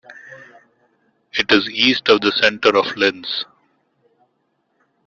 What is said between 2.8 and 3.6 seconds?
Lens.